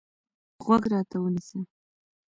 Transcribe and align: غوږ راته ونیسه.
غوږ 0.65 0.83
راته 0.91 1.15
ونیسه. 1.19 1.59